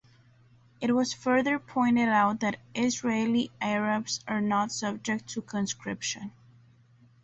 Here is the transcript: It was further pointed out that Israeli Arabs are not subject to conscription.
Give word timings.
It 0.81 0.95
was 0.95 1.13
further 1.13 1.59
pointed 1.59 2.09
out 2.09 2.39
that 2.39 2.57
Israeli 2.73 3.51
Arabs 3.61 4.19
are 4.27 4.41
not 4.41 4.71
subject 4.71 5.27
to 5.33 5.43
conscription. 5.43 6.31